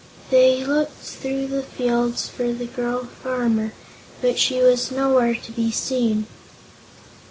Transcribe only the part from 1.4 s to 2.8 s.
the fields for the